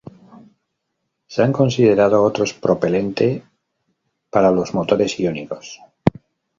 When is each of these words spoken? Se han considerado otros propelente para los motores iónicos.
Se 1.27 1.43
han 1.43 1.53
considerado 1.53 2.23
otros 2.23 2.53
propelente 2.55 3.45
para 4.31 4.49
los 4.49 4.73
motores 4.73 5.19
iónicos. 5.19 5.79